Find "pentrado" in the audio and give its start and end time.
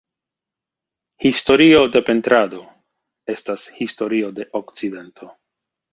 2.09-2.63